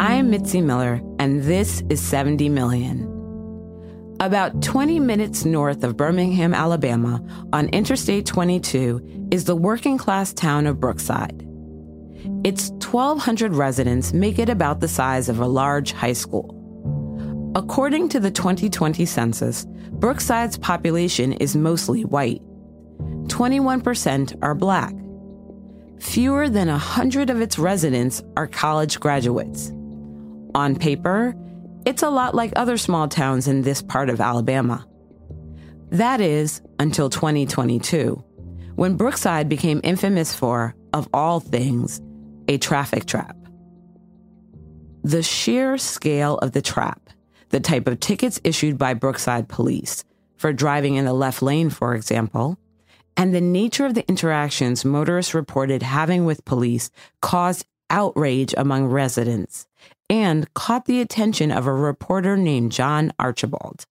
[0.00, 3.18] I'm Mitzi Miller, and this is 70 Million.
[4.20, 10.66] About 20 minutes north of Birmingham, Alabama, on Interstate 22, is the working class town
[10.66, 11.46] of Brookside.
[12.44, 16.57] Its 1,200 residents make it about the size of a large high school.
[17.54, 19.64] According to the 2020 census,
[19.98, 22.42] Brookside's population is mostly white.
[23.28, 24.94] 21% are black.
[25.98, 29.72] Fewer than 100 of its residents are college graduates.
[30.54, 31.34] On paper,
[31.86, 34.86] it's a lot like other small towns in this part of Alabama.
[35.90, 38.22] That is, until 2022,
[38.74, 42.00] when Brookside became infamous for, of all things,
[42.46, 43.36] a traffic trap.
[45.02, 47.07] The sheer scale of the trap,
[47.50, 50.04] the type of tickets issued by Brookside police
[50.36, 52.58] for driving in the left lane, for example,
[53.16, 56.90] and the nature of the interactions motorists reported having with police
[57.20, 59.66] caused outrage among residents
[60.08, 63.84] and caught the attention of a reporter named John Archibald.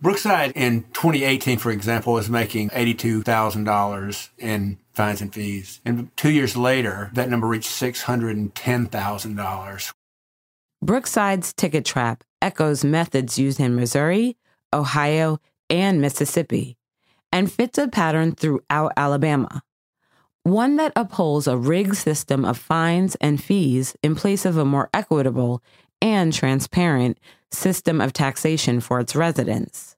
[0.00, 5.80] Brookside in 2018, for example, was making $82,000 in fines and fees.
[5.84, 9.92] And two years later, that number reached $610,000.
[10.82, 14.36] Brookside's ticket trap echoes methods used in Missouri,
[14.72, 15.38] Ohio,
[15.70, 16.76] and Mississippi,
[17.30, 19.62] and fits a pattern throughout Alabama
[20.44, 24.90] one that upholds a rigged system of fines and fees in place of a more
[24.92, 25.62] equitable
[26.00, 27.18] and transparent
[27.50, 29.96] system of taxation for its residents.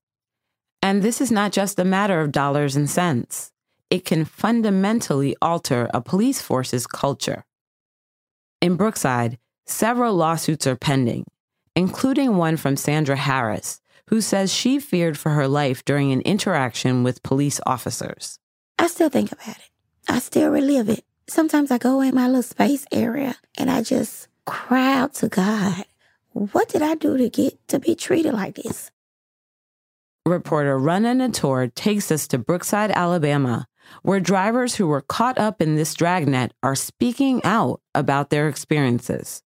[0.82, 3.52] And this is not just a matter of dollars and cents.
[3.88, 7.44] It can fundamentally alter a police force's culture.
[8.60, 11.26] In Brookside, several lawsuits are pending,
[11.74, 17.02] including one from Sandra Harris, who says she feared for her life during an interaction
[17.02, 18.38] with police officers.
[18.78, 19.70] I still think about it.
[20.08, 21.04] I still relive it.
[21.26, 25.84] Sometimes I go in my little space area and I just cry out to God.
[26.32, 28.90] What did I do to get to be treated like this?
[30.26, 33.66] Reporter Rana Nator takes us to Brookside, Alabama,
[34.02, 39.42] where drivers who were caught up in this dragnet are speaking out about their experiences.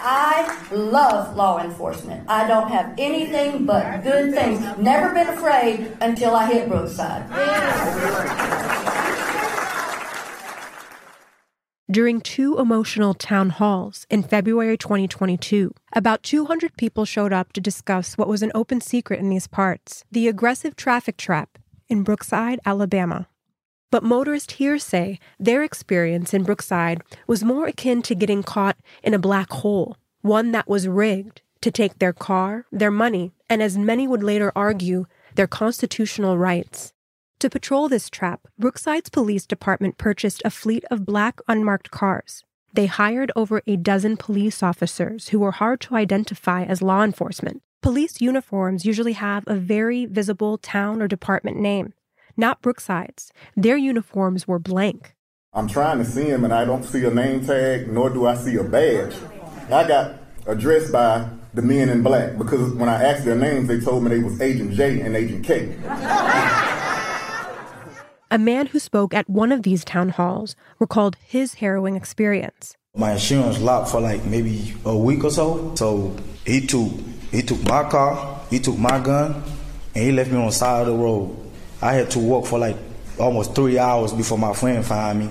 [0.00, 2.24] I love law enforcement.
[2.28, 4.60] I don't have anything but good things.
[4.78, 7.24] Never been afraid until I hit Brookside.
[11.90, 18.18] During two emotional town halls in February 2022, about 200 people showed up to discuss
[18.18, 23.28] what was an open secret in these parts the aggressive traffic trap in Brookside, Alabama.
[23.90, 29.14] But motorists here say their experience in Brookside was more akin to getting caught in
[29.14, 33.78] a black hole, one that was rigged to take their car, their money, and as
[33.78, 36.92] many would later argue, their constitutional rights.
[37.40, 42.44] To patrol this trap, Brookside's police department purchased a fleet of black unmarked cars.
[42.74, 47.62] They hired over a dozen police officers who were hard to identify as law enforcement.
[47.80, 51.94] Police uniforms usually have a very visible town or department name.
[52.38, 53.32] Not Brookside's.
[53.56, 55.16] Their uniforms were blank.
[55.52, 58.36] I'm trying to see him and I don't see a name tag, nor do I
[58.36, 59.12] see a badge.
[59.72, 60.14] I got
[60.46, 64.10] addressed by the men in black because when I asked their names, they told me
[64.10, 65.76] they was Agent J and Agent K.
[68.30, 72.76] A man who spoke at one of these town halls recalled his harrowing experience.
[72.94, 75.74] My insurance locked for like maybe a week or so.
[75.74, 76.14] So
[76.46, 76.92] he took
[77.32, 79.42] he took my car, he took my gun,
[79.96, 81.47] and he left me on the side of the road.
[81.80, 82.76] I had to walk for like
[83.18, 85.30] almost three hours before my friend found me.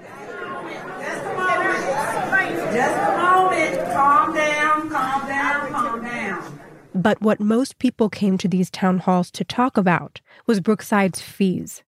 [0.00, 2.72] Just a moment.
[2.72, 3.92] Just a moment.
[3.92, 6.60] Calm down, calm down, calm down.
[6.94, 11.82] But what most people came to these town halls to talk about was Brookside's fees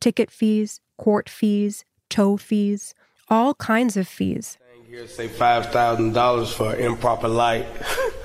[0.00, 2.94] ticket fees, court fees, tow fees,
[3.30, 4.58] all kinds of fees.
[4.86, 7.66] Here say five thousand dollars for improper light.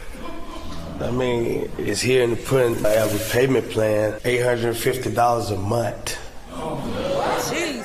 [1.09, 2.85] I mean, it's here in the print.
[2.85, 6.19] I have a payment plan, eight hundred and fifty dollars a month.
[6.51, 7.83] Jeez.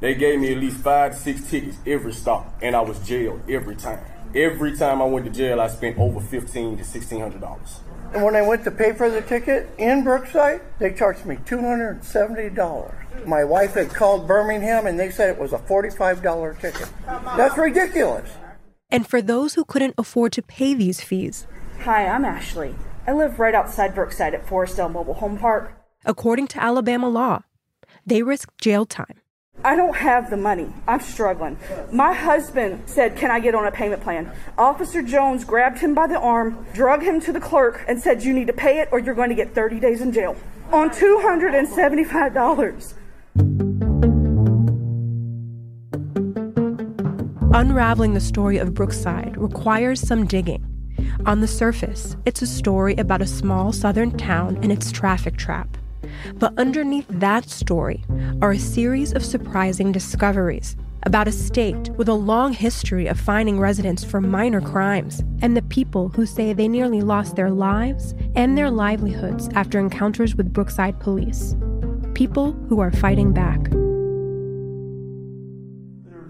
[0.00, 3.40] They gave me at least five to six tickets every stop, and I was jailed
[3.48, 4.04] every time.
[4.34, 7.80] Every time I went to jail, I spent over fifteen to sixteen hundred dollars.
[8.12, 13.26] And when I went to pay for the ticket in Brookside, they charged me $270.
[13.26, 16.88] My wife had called Birmingham and they said it was a $45 ticket.
[17.04, 18.30] That's ridiculous.
[18.90, 21.48] And for those who couldn't afford to pay these fees,
[21.86, 22.74] Hi, I'm Ashley.
[23.06, 25.72] I live right outside Brookside at Forestdale Mobile Home Park.
[26.04, 27.42] according to Alabama law,
[28.04, 29.20] they risk jail time.
[29.64, 30.74] I don't have the money.
[30.88, 31.56] I'm struggling.
[31.92, 34.32] My husband said, Can I get on a payment plan?
[34.58, 38.32] Officer Jones grabbed him by the arm, drug him to the clerk, and said, You
[38.32, 40.34] need to pay it or you're going to get 30 days in jail.
[40.72, 42.94] on $275.
[47.54, 50.75] Unraveling the story of Brookside requires some digging.
[51.24, 55.76] On the surface, it's a story about a small southern town and its traffic trap.
[56.34, 58.04] But underneath that story
[58.40, 60.76] are a series of surprising discoveries
[61.06, 65.62] about a state with a long history of fining residents for minor crimes, and the
[65.62, 70.98] people who say they nearly lost their lives and their livelihoods after encounters with Brookside
[70.98, 71.54] police.
[72.14, 73.60] People who are fighting back.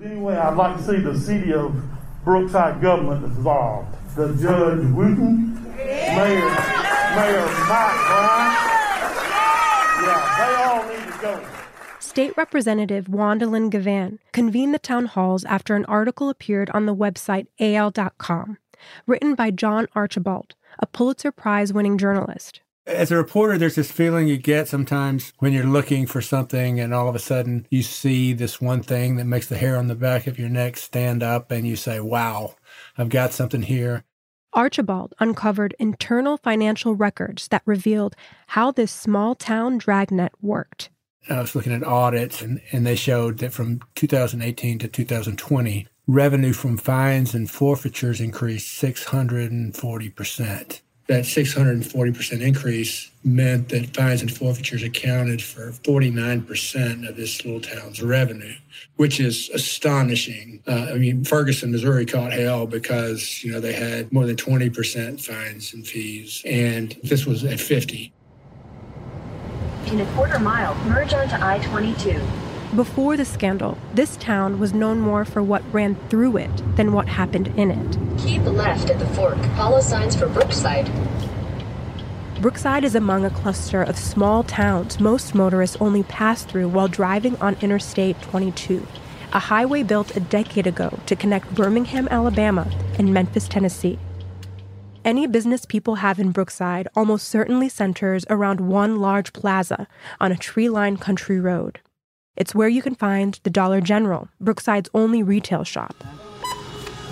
[0.05, 1.75] Anyway, I'd like to see the city of
[2.25, 3.97] Brookside government involved.
[4.17, 6.49] The Judge Wooten, Mayor,
[7.17, 8.53] Mayor Mike Brown.
[10.03, 11.47] Yeah, they all need to go.
[12.01, 17.49] State Representative Juandalynn Givan convened the town halls after an article appeared on the website
[17.61, 18.57] AL.com,
[19.07, 22.63] written by John Archibald, a Pulitzer Prize winning journalist.
[22.87, 26.95] As a reporter, there's this feeling you get sometimes when you're looking for something and
[26.95, 29.97] all of a sudden you see this one thing that makes the hair on the
[29.97, 32.55] back of your neck stand up and you say, wow,
[32.99, 34.05] I've got something here.
[34.53, 38.17] Archibald uncovered internal financial records that revealed
[38.49, 40.91] how this small town dragnet worked.
[41.29, 46.53] I was looking at audits, and, and they showed that from 2018 to 2020, revenue
[46.53, 50.81] from fines and forfeitures increased 640%.
[51.09, 58.03] That 640% increase meant that fines and forfeitures accounted for 49% of this little town's
[58.03, 58.55] revenue,
[58.97, 60.63] which is astonishing.
[60.67, 65.21] Uh, I mean, Ferguson, Missouri caught hell because, you know, they had more than 20%
[65.25, 68.13] fines and fees, and this was at 50.
[69.87, 72.21] In a quarter mile, merge onto I 22.
[72.77, 77.09] Before the scandal, this town was known more for what ran through it than what
[77.09, 77.99] happened in it.
[78.19, 79.39] Keep left at the fork.
[79.57, 80.91] Follow signs for Brookside.
[82.43, 87.35] Brookside is among a cluster of small towns most motorists only pass through while driving
[87.39, 88.87] on Interstate 22,
[89.33, 93.99] a highway built a decade ago to connect Birmingham, Alabama, and Memphis, Tennessee.
[95.03, 99.89] Any business people have in Brookside almost certainly centers around one large plaza
[100.21, 101.81] on a tree lined country road.
[102.37, 105.95] It's where you can find the Dollar General, Brookside's only retail shop.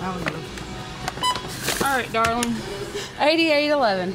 [0.01, 2.55] All right, darling.
[3.19, 4.13] 8811.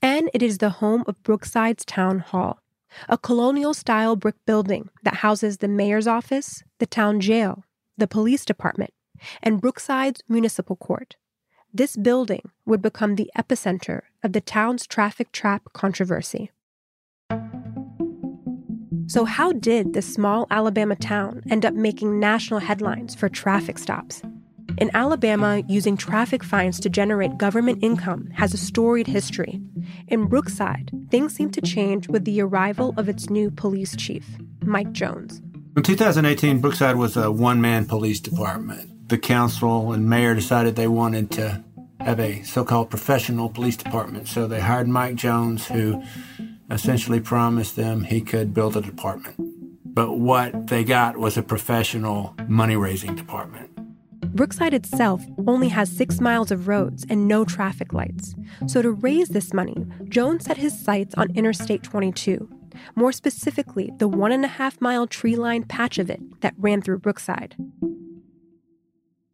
[0.00, 2.60] And it is the home of Brookside's Town Hall,
[3.08, 7.64] a colonial style brick building that houses the mayor's office, the town jail,
[7.98, 8.92] the police department,
[9.42, 11.16] and Brookside's municipal court.
[11.72, 16.50] This building would become the epicenter of the town's traffic trap controversy.
[19.06, 24.22] So, how did this small Alabama town end up making national headlines for traffic stops?
[24.78, 29.60] In Alabama, using traffic fines to generate government income has a storied history.
[30.08, 34.26] In Brookside, things seem to change with the arrival of its new police chief,
[34.62, 35.40] Mike Jones.
[35.76, 39.08] In 2018, Brookside was a one man police department.
[39.08, 41.62] The council and mayor decided they wanted to
[42.00, 46.02] have a so called professional police department, so they hired Mike Jones, who
[46.70, 49.36] essentially promised them he could build a department.
[49.84, 53.70] But what they got was a professional money raising department.
[54.34, 58.34] Brookside itself only has six miles of roads and no traffic lights.
[58.66, 59.76] So, to raise this money,
[60.08, 62.48] Jones set his sights on Interstate 22,
[62.96, 66.82] more specifically, the one and a half mile tree lined patch of it that ran
[66.82, 67.54] through Brookside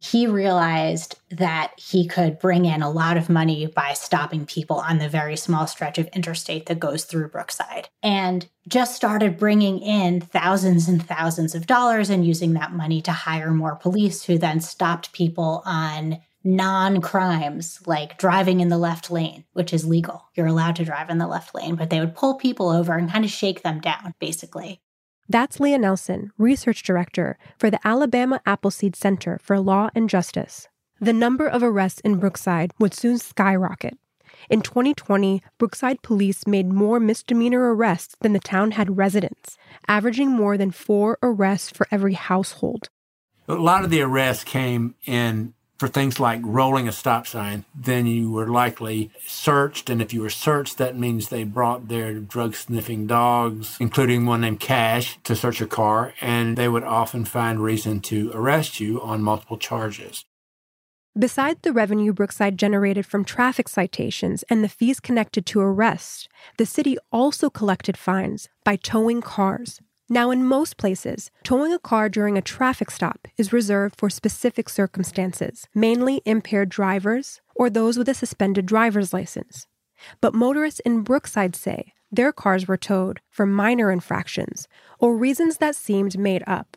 [0.03, 4.97] he realized that he could bring in a lot of money by stopping people on
[4.97, 10.19] the very small stretch of interstate that goes through Brookside and just started bringing in
[10.19, 14.59] thousands and thousands of dollars and using that money to hire more police who then
[14.59, 20.25] stopped people on non crimes like driving in the left lane, which is legal.
[20.33, 23.11] You're allowed to drive in the left lane, but they would pull people over and
[23.11, 24.81] kind of shake them down, basically.
[25.31, 30.67] That's Leah Nelson, Research Director for the Alabama Appleseed Center for Law and Justice.
[30.99, 33.97] The number of arrests in Brookside would soon skyrocket.
[34.49, 39.57] In 2020, Brookside police made more misdemeanor arrests than the town had residents,
[39.87, 42.89] averaging more than four arrests for every household.
[43.47, 48.05] A lot of the arrests came in for things like rolling a stop sign, then
[48.05, 49.89] you were likely searched.
[49.89, 54.41] And if you were searched, that means they brought their drug sniffing dogs, including one
[54.41, 56.13] named Cash, to search your car.
[56.21, 60.23] And they would often find reason to arrest you on multiple charges.
[61.17, 66.67] Besides the revenue Brookside generated from traffic citations and the fees connected to arrests, the
[66.67, 72.37] city also collected fines by towing cars, now, in most places, towing a car during
[72.37, 78.13] a traffic stop is reserved for specific circumstances, mainly impaired drivers or those with a
[78.13, 79.67] suspended driver's license.
[80.19, 84.67] But motorists in Brookside say their cars were towed for minor infractions
[84.99, 86.75] or reasons that seemed made up.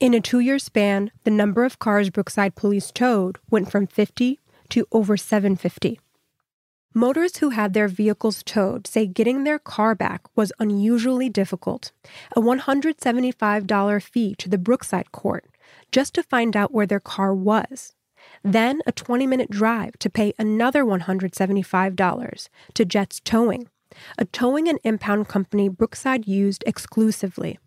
[0.00, 4.40] In a two year span, the number of cars Brookside police towed went from 50
[4.70, 6.00] to over 750.
[6.94, 11.90] Motorists who had their vehicles towed say getting their car back was unusually difficult.
[12.36, 15.46] A $175 fee to the Brookside court
[15.90, 17.94] just to find out where their car was.
[18.44, 23.68] Then a 20 minute drive to pay another $175 to Jets Towing,
[24.18, 27.58] a towing and impound company Brookside used exclusively.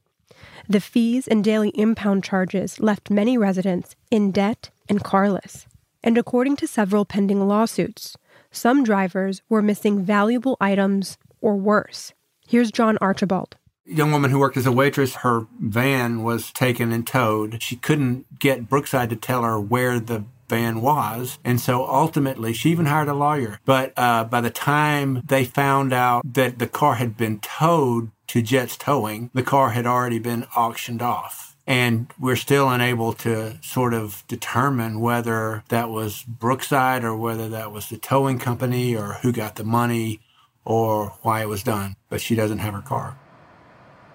[0.67, 5.65] The fees and daily impound charges left many residents in debt and carless.
[6.03, 8.15] And according to several pending lawsuits,
[8.55, 12.13] some drivers were missing valuable items or worse.
[12.47, 13.55] Here's John Archibald.
[13.85, 17.61] Young woman who worked as a waitress, her van was taken and towed.
[17.61, 21.39] She couldn't get Brookside to tell her where the van was.
[21.43, 23.59] And so ultimately, she even hired a lawyer.
[23.65, 28.41] But uh, by the time they found out that the car had been towed to
[28.41, 31.54] Jets Towing, the car had already been auctioned off.
[31.67, 37.71] And we're still unable to sort of determine whether that was Brookside or whether that
[37.71, 40.19] was the towing company or who got the money
[40.63, 41.95] or why it was done.
[42.09, 43.17] But she doesn't have her car.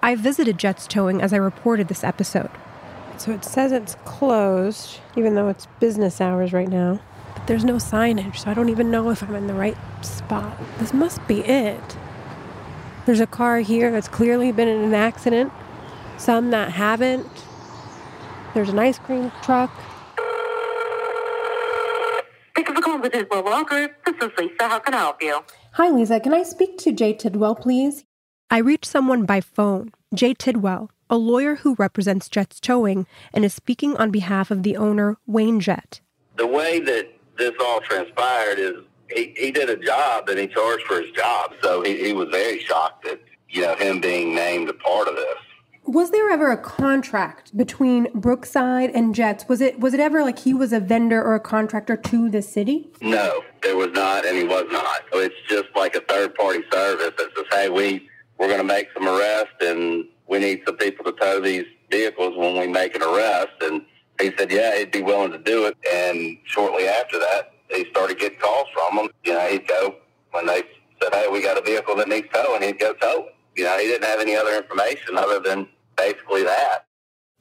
[0.02, 2.50] I visited Jets Towing as I reported this episode.
[3.18, 7.00] So it says it's closed, even though it's business hours right now.
[7.34, 10.56] But there's no signage, so I don't even know if I'm in the right spot.
[10.78, 11.96] This must be it.
[13.04, 15.52] There's a car here that's clearly been in an accident,
[16.20, 17.26] some that haven't.
[18.52, 19.70] There's an ice cream truck.
[22.54, 23.92] Thank you for calling with Law Group.
[24.04, 24.68] This is Lisa.
[24.68, 25.40] How can I help you?
[25.72, 26.20] Hi, Lisa.
[26.20, 28.04] Can I speak to Jay Tidwell, please?
[28.50, 33.54] I reached someone by phone, Jay Tidwell, a lawyer who represents Jets Towing and is
[33.54, 36.00] speaking on behalf of the owner, Wayne Jett.
[36.36, 37.08] The way that
[37.38, 38.74] this all transpired is
[39.10, 41.52] he, he did a job and he charged for his job.
[41.62, 45.14] So he, he was very shocked that, you know, him being named a part of
[45.14, 45.38] this.
[45.90, 49.48] Was there ever a contract between Brookside and Jets?
[49.48, 52.42] Was it was it ever like he was a vendor or a contractor to the
[52.42, 52.92] city?
[53.00, 55.00] No, there was not, and he was not.
[55.12, 58.64] So It's just like a third party service that says, "Hey, we we're going to
[58.64, 62.94] make some arrests, and we need some people to tow these vehicles when we make
[62.94, 63.84] an arrest." And
[64.20, 68.16] he said, "Yeah, he'd be willing to do it." And shortly after that, he started
[68.16, 69.08] getting calls from them.
[69.24, 69.96] You know, he'd go
[70.30, 70.62] when they
[71.02, 73.34] said, "Hey, we got a vehicle that needs towing," he'd go tow it.
[73.56, 75.66] You know, he didn't have any other information other than
[76.00, 76.86] basically that.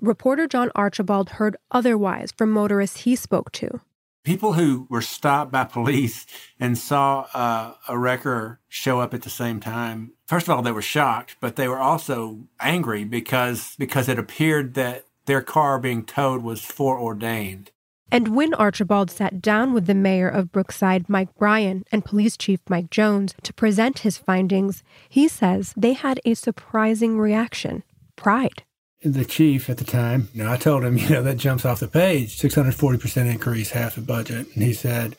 [0.01, 3.81] Reporter John Archibald heard otherwise from motorists he spoke to.
[4.23, 6.25] People who were stopped by police
[6.59, 10.13] and saw uh, a wrecker show up at the same time.
[10.27, 14.73] First of all, they were shocked, but they were also angry because because it appeared
[14.75, 17.71] that their car being towed was foreordained.
[18.11, 22.59] And when Archibald sat down with the mayor of Brookside, Mike Bryan, and police chief
[22.67, 27.83] Mike Jones to present his findings, he says they had a surprising reaction
[28.19, 28.63] pride.
[29.01, 31.79] The chief at the time, you know, I told him, you know, that jumps off
[31.79, 34.47] the page 640% increase, half the budget.
[34.53, 35.15] And he said,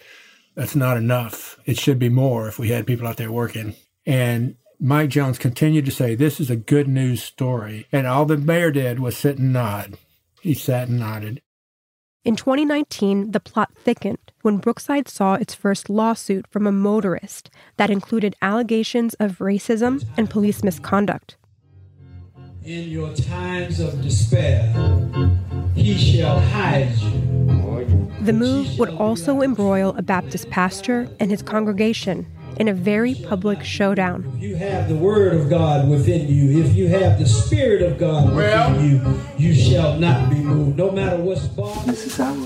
[0.55, 1.59] that's not enough.
[1.65, 3.75] It should be more if we had people out there working.
[4.05, 7.87] And Mike Jones continued to say, this is a good news story.
[7.93, 9.97] And all the mayor did was sit and nod.
[10.43, 11.43] He sat and nodded.
[12.23, 17.89] In 2019, the plot thickened when Brookside saw its first lawsuit from a motorist that
[17.89, 21.37] included allegations of racism and police misconduct.
[22.65, 24.71] In your times of despair,
[25.75, 28.11] he shall hide you.
[28.21, 32.27] The move would also embroil a Baptist pastor and his congregation
[32.59, 34.31] in a very public showdown.
[34.37, 37.97] If you have the word of God within you, if you have the spirit of
[37.97, 42.21] God well, within you, you shall not be moved, no matter what's bothering This is
[42.21, 42.37] our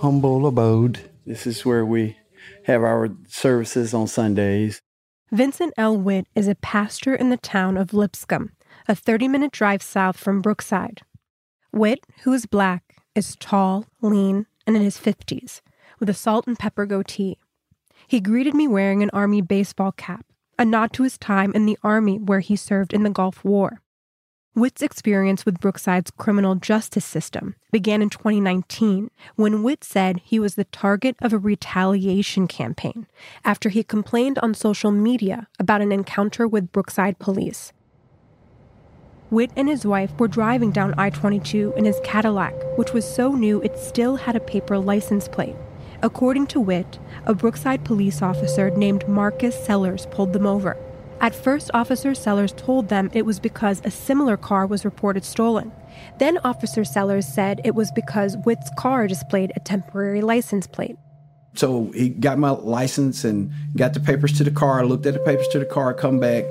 [0.00, 1.00] humble abode.
[1.26, 2.16] This is where we
[2.64, 4.80] have our services on Sundays.
[5.30, 5.96] Vincent L.
[5.96, 8.52] Witt is a pastor in the town of Lipscomb,
[8.88, 11.02] a 30 minute drive south from Brookside.
[11.72, 15.60] Witt, who is black, is tall, lean, and in his 50s,
[15.98, 17.38] with a salt and pepper goatee.
[18.06, 20.26] He greeted me wearing an Army baseball cap,
[20.58, 23.80] a nod to his time in the Army where he served in the Gulf War.
[24.54, 30.56] Witt's experience with Brookside's criminal justice system began in 2019 when Witt said he was
[30.56, 33.06] the target of a retaliation campaign
[33.46, 37.72] after he complained on social media about an encounter with Brookside police.
[39.32, 43.32] Witt and his wife were driving down I 22 in his Cadillac, which was so
[43.32, 45.56] new it still had a paper license plate.
[46.02, 50.76] According to Witt, a Brookside police officer named Marcus Sellers pulled them over.
[51.22, 55.72] At first, Officer Sellers told them it was because a similar car was reported stolen.
[56.18, 60.96] Then, Officer Sellers said it was because Witt's car displayed a temporary license plate.
[61.54, 65.20] So he got my license and got the papers to the car, looked at the
[65.20, 66.44] papers to the car, come back.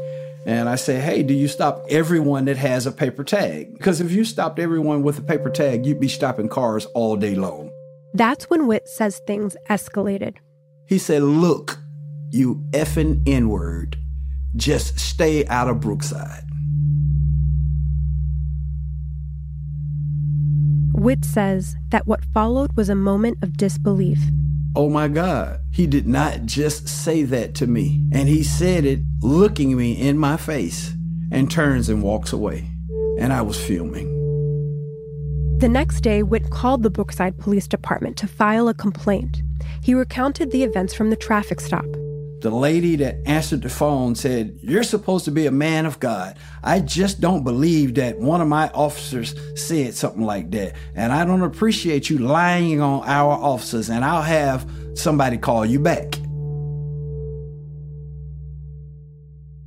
[0.45, 3.73] And I say, hey, do you stop everyone that has a paper tag?
[3.73, 7.35] Because if you stopped everyone with a paper tag, you'd be stopping cars all day
[7.35, 7.71] long.
[8.13, 10.37] That's when Witt says things escalated.
[10.87, 11.77] He said, look,
[12.31, 13.97] you effing N word,
[14.55, 16.43] just stay out of Brookside.
[20.93, 24.19] Witt says that what followed was a moment of disbelief.
[24.73, 28.07] Oh my God, he did not just say that to me.
[28.13, 30.93] And he said it looking me in my face
[31.29, 32.69] and turns and walks away.
[33.19, 34.07] And I was fuming.
[35.59, 39.43] The next day, Witt called the Brookside Police Department to file a complaint.
[39.83, 41.85] He recounted the events from the traffic stop.
[42.41, 46.37] The lady that answered the phone said, You're supposed to be a man of God.
[46.63, 50.73] I just don't believe that one of my officers said something like that.
[50.95, 55.79] And I don't appreciate you lying on our officers, and I'll have somebody call you
[55.79, 56.19] back.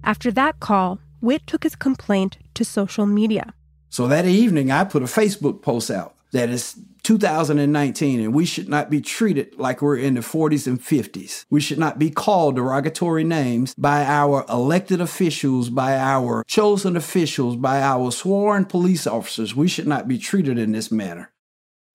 [0.03, 3.55] After that call, Witt took his complaint to social media.
[3.89, 8.69] So that evening, I put a Facebook post out that is 2019 and we should
[8.69, 11.45] not be treated like we're in the 40s and 50s.
[11.51, 17.57] We should not be called derogatory names by our elected officials, by our chosen officials,
[17.57, 19.55] by our sworn police officers.
[19.55, 21.31] We should not be treated in this manner.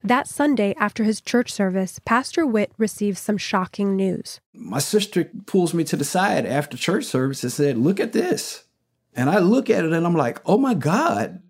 [0.01, 4.39] That Sunday, after his church service, Pastor Witt received some shocking news.
[4.53, 8.63] My sister pulls me to the side after church service and said, Look at this.
[9.13, 11.41] And I look at it and I'm like, Oh my God,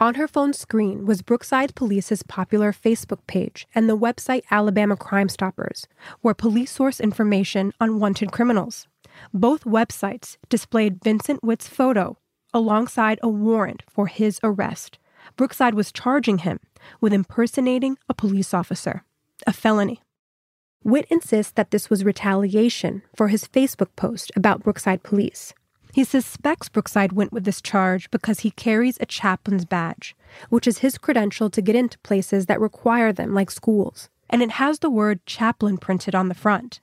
[0.00, 5.28] on her phone screen was Brookside Police's popular Facebook page and the website Alabama Crime
[5.28, 5.86] Stoppers,
[6.20, 8.86] where police source information on wanted criminals.
[9.34, 12.16] Both websites displayed Vincent Witt's photo
[12.54, 14.98] alongside a warrant for his arrest.
[15.36, 16.60] Brookside was charging him
[17.00, 19.02] with impersonating a police officer,
[19.46, 20.00] a felony.
[20.84, 25.52] Witt insists that this was retaliation for his Facebook post about Brookside Police.
[25.92, 30.14] He suspects Brookside went with this charge because he carries a chaplain's badge,
[30.48, 34.52] which is his credential to get into places that require them, like schools, and it
[34.52, 36.80] has the word chaplain printed on the front.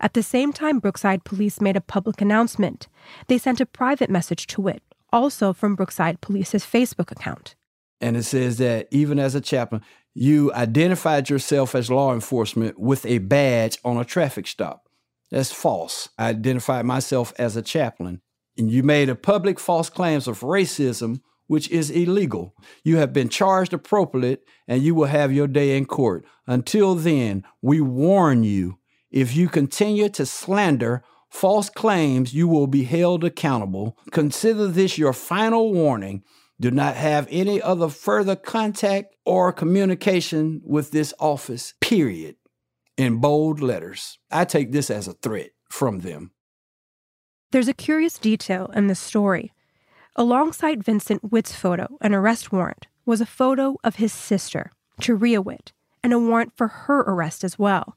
[0.00, 2.88] At the same time, Brookside police made a public announcement.
[3.28, 7.54] They sent a private message to Witt, also from Brookside Police's Facebook account.
[8.00, 9.82] And it says that even as a chaplain,
[10.14, 14.88] you identified yourself as law enforcement with a badge on a traffic stop.
[15.30, 16.08] That's false.
[16.18, 18.20] I identified myself as a chaplain
[18.56, 22.54] and you made a public false claims of racism, which is illegal.
[22.84, 26.24] You have been charged appropriately and you will have your day in court.
[26.46, 28.78] Until then, we warn you
[29.10, 33.96] if you continue to slander false claims, you will be held accountable.
[34.12, 36.22] Consider this your final warning.
[36.60, 42.36] Do not have any other further contact or communication with this office, period.
[42.96, 44.18] In bold letters.
[44.30, 46.32] I take this as a threat from them.
[47.52, 49.52] There's a curious detail in this story.
[50.14, 55.72] Alongside Vincent Witt's photo an arrest warrant was a photo of his sister, Taria Witt,
[56.04, 57.96] and a warrant for her arrest as well.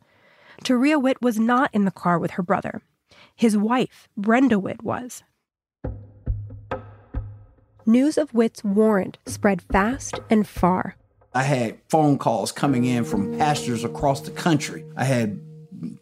[0.63, 2.81] Taria Witt was not in the car with her brother.
[3.35, 5.21] His wife, Brenda Witt, was.
[7.85, 10.95] News of Witt's warrant spread fast and far.
[11.35, 14.83] I had phone calls coming in from pastors across the country.
[14.95, 15.39] I had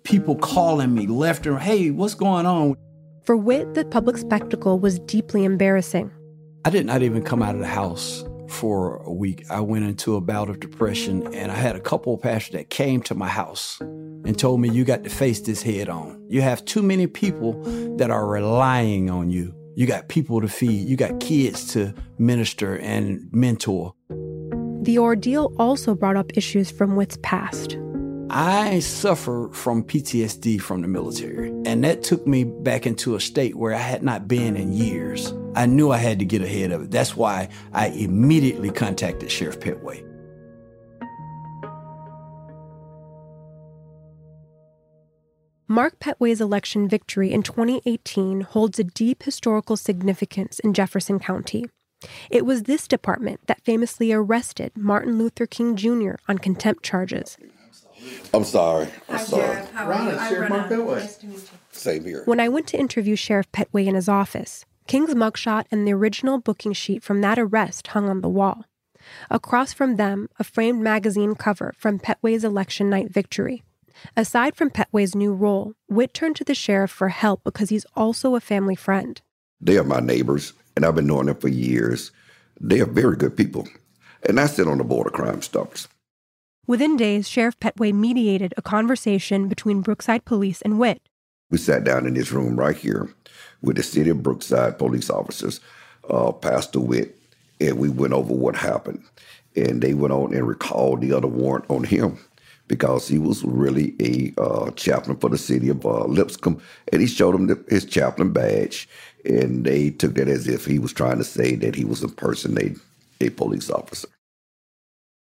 [0.04, 2.78] people calling me left and hey, what's going on?
[3.24, 6.12] For Witt, the public spectacle was deeply embarrassing.
[6.66, 9.46] I did not even come out of the house for a week.
[9.52, 12.72] I went into a bout of depression, and I had a couple of pastors that
[12.72, 16.20] came to my house and told me, You got to face this head on.
[16.30, 17.62] You have too many people
[17.98, 19.54] that are relying on you.
[19.76, 23.94] You got people to feed, you got kids to minister and mentor.
[24.82, 27.78] The ordeal also brought up issues from Witt's past.
[28.34, 33.56] I suffer from PTSD from the military, and that took me back into a state
[33.56, 35.34] where I had not been in years.
[35.54, 36.92] I knew I had to get ahead of it.
[36.92, 40.08] That's why I immediately contacted Sheriff Pettway.
[45.68, 51.66] Mark Pettway's election victory in 2018 holds a deep historical significance in Jefferson County.
[52.30, 56.14] It was this department that famously arrested Martin Luther King Jr.
[56.30, 57.38] on contempt charges.
[58.34, 58.88] I'm sorry.
[59.10, 59.56] I'm Hi, sorry.
[59.56, 59.72] Jeff.
[59.74, 60.18] How are you?
[60.18, 61.00] I'm Sheriff Mark Pettway.
[61.00, 61.48] Nice to meet you.
[61.72, 62.24] Same here.
[62.26, 66.40] When I went to interview Sheriff Pettway in his office, King's mugshot and the original
[66.40, 68.66] booking sheet from that arrest hung on the wall.
[69.30, 73.64] Across from them, a framed magazine cover from Pettway's election night victory.
[74.16, 78.36] Aside from Pettway's new role, Witt turned to the sheriff for help because he's also
[78.36, 79.22] a family friend.
[79.60, 82.12] They are my neighbors, and I've been knowing them for years.
[82.60, 83.68] They are very good people.
[84.28, 85.88] And I sit on the board of Crime Stoppers.
[86.72, 91.02] Within days, Sheriff Pettway mediated a conversation between Brookside Police and Witt.
[91.50, 93.14] We sat down in this room right here
[93.62, 95.60] with the city of Brookside police officers,
[96.10, 97.20] uh, Pastor Witt,
[97.60, 99.04] and we went over what happened.
[99.58, 102.18] And they went on and recalled the other warrant on him
[102.70, 106.62] because he was really a uh, chaplain for the city of uh, Lipscomb,
[106.94, 108.88] and he showed them the, his chaplain badge,
[109.26, 112.80] and they took that as if he was trying to say that he was impersonating
[113.20, 114.08] a police officer.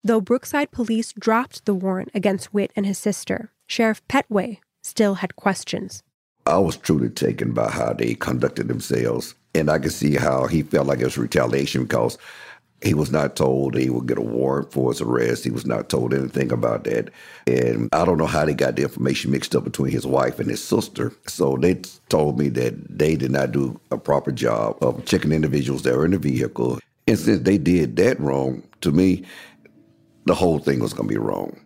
[0.06, 5.38] Though Brookside police dropped the warrant against Witt and his sister, Sheriff Pettway still had
[5.38, 6.04] questions.
[6.46, 10.62] I was truly taken by how they conducted themselves, and I could see how he
[10.62, 12.18] felt like it was retaliation because
[12.82, 15.46] he was not told he would get a warrant for his arrest.
[15.46, 17.10] He was not told anything about that.
[17.48, 20.50] And I don't know how they got the information mixed up between his wife and
[20.50, 21.13] his sister.
[21.28, 21.76] So they
[22.10, 26.04] told me that they did not do a proper job of checking individuals that were
[26.04, 26.80] in the vehicle.
[27.08, 29.24] And since they did that wrong, to me,
[30.26, 31.60] the whole thing was going to be wrong.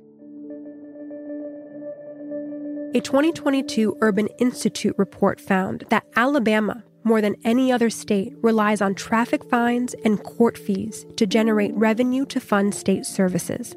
[2.95, 8.93] A 2022 Urban Institute report found that Alabama more than any other state, relies on
[8.93, 13.75] traffic fines and court fees to generate revenue to fund state services.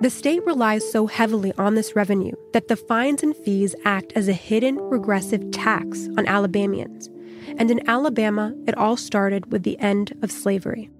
[0.00, 4.26] The state relies so heavily on this revenue that the fines and fees act as
[4.26, 7.08] a hidden regressive tax on Alabamians.
[7.58, 10.90] And in Alabama, it all started with the end of slavery.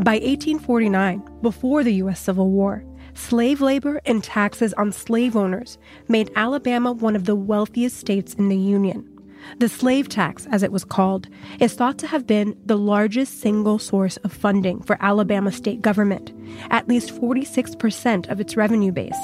[0.00, 2.20] By 1849, before the U.S.
[2.20, 2.84] Civil War,
[3.14, 8.48] slave labor and taxes on slave owners made Alabama one of the wealthiest states in
[8.48, 9.04] the Union.
[9.58, 11.26] The slave tax, as it was called,
[11.58, 16.32] is thought to have been the largest single source of funding for Alabama state government,
[16.70, 19.18] at least 46% of its revenue base.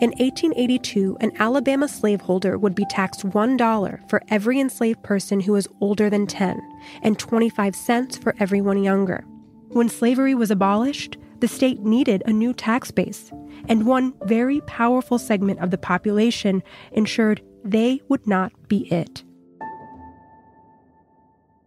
[0.00, 5.68] In 1882, an Alabama slaveholder would be taxed $1 for every enslaved person who was
[5.82, 6.58] older than 10,
[7.02, 9.22] and 25 cents for everyone younger.
[9.70, 13.30] When slavery was abolished, the state needed a new tax base,
[13.68, 19.24] and one very powerful segment of the population ensured they would not be it.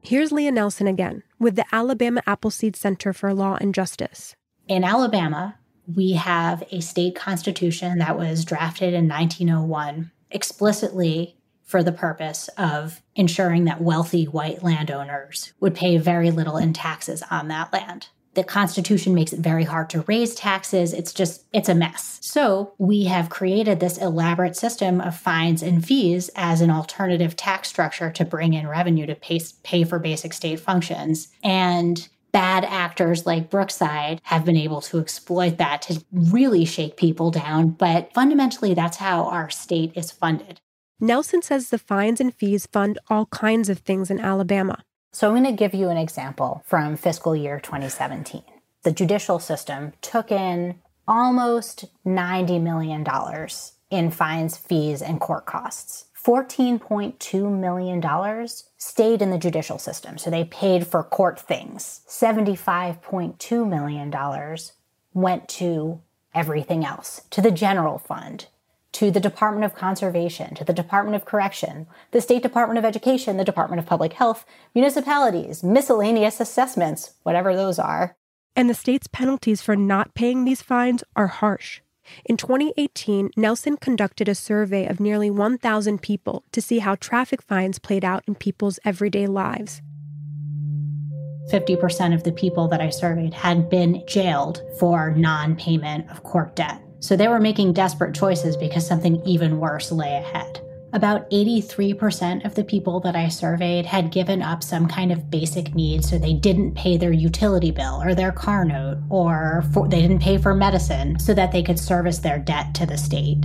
[0.02, 4.36] Here's Leah Nelson again with the Alabama Appleseed Center for Law and Justice.
[4.68, 5.60] In Alabama,
[5.96, 11.38] we have a state constitution that was drafted in 1901 explicitly
[11.72, 17.24] for the purpose of ensuring that wealthy white landowners would pay very little in taxes
[17.32, 20.94] on that land the Constitution makes it very hard to raise taxes.
[20.94, 22.20] It's just, it's a mess.
[22.22, 27.68] So we have created this elaborate system of fines and fees as an alternative tax
[27.68, 31.28] structure to bring in revenue to pay, pay for basic state functions.
[31.44, 37.32] And bad actors like Brookside have been able to exploit that to really shake people
[37.32, 37.72] down.
[37.72, 40.62] But fundamentally, that's how our state is funded.
[41.04, 44.84] Nelson says the fines and fees fund all kinds of things in Alabama.
[45.12, 48.44] So I'm going to give you an example from fiscal year 2017.
[48.84, 50.76] The judicial system took in
[51.08, 53.04] almost $90 million
[53.90, 56.06] in fines, fees, and court costs.
[56.24, 62.02] $14.2 million stayed in the judicial system, so they paid for court things.
[62.08, 64.58] $75.2 million
[65.16, 66.00] went to
[66.36, 68.46] everything else, to the general fund,
[68.94, 73.38] to the Department of Conservation, to the Department of Correction, the State Department of Education,
[73.38, 78.16] the Department of Public Health, municipalities, miscellaneous assessments, whatever those are.
[78.56, 81.82] And the state's penalties for not paying these fines are harsh.
[82.26, 87.80] In 2018, Nelson conducted a survey of nearly 1,000 people to see how traffic fines
[87.80, 89.82] played out in people's everyday lives.
[91.50, 96.56] 50% of the people that I surveyed had been jailed for non payment of court
[96.56, 96.82] debt.
[97.02, 100.62] So they were making desperate choices because something even worse lay ahead.
[100.94, 105.74] About 83% of the people that I surveyed had given up some kind of basic
[105.74, 110.02] need, so they didn't pay their utility bill or their car note, or for, they
[110.02, 113.44] didn't pay for medicine so that they could service their debt to the state.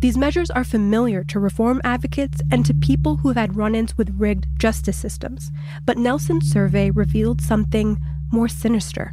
[0.00, 3.96] These measures are familiar to reform advocates and to people who have had run ins
[3.98, 5.52] with rigged justice systems.
[5.84, 8.00] But Nelson's survey revealed something
[8.32, 9.12] more sinister.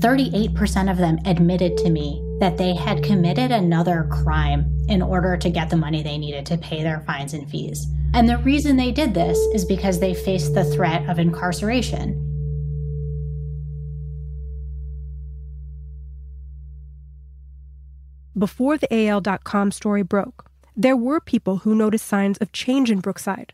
[0.00, 5.50] 38% of them admitted to me that they had committed another crime in order to
[5.50, 7.86] get the money they needed to pay their fines and fees.
[8.14, 12.26] And the reason they did this is because they faced the threat of incarceration.
[18.36, 23.52] Before the AL.com story broke, there were people who noticed signs of change in Brookside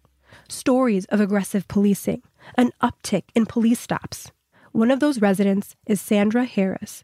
[0.49, 2.23] stories of aggressive policing,
[2.57, 4.31] an uptick in police stops.
[4.77, 7.03] One of those residents is Sandra Harris.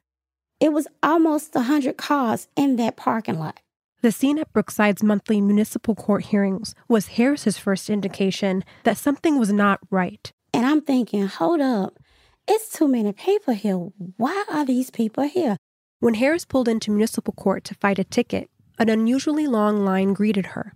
[0.60, 3.60] It was almost 100 cars in that parking lot.
[4.02, 9.54] The scene at Brookside's monthly municipal court hearings was Harris's first indication that something was
[9.54, 10.30] not right.
[10.52, 11.98] And I'm thinking, hold up,
[12.46, 13.76] it's too many people here.
[14.18, 15.56] Why are these people here?
[15.98, 20.48] When Harris pulled into municipal court to fight a ticket, an unusually long line greeted
[20.48, 20.74] her.